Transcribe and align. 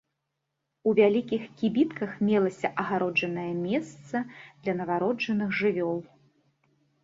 У 0.91 0.93
вялікіх 0.99 1.43
кібітках 1.59 2.15
мелася 2.31 2.67
адгароджанае 2.85 3.45
месца 3.67 4.17
для 4.61 4.73
нованароджаных 4.81 5.49
жывёл. 5.63 5.97